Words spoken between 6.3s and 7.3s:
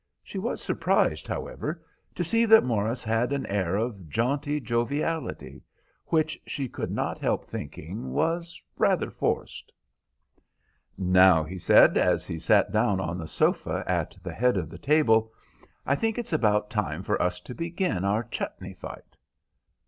she could not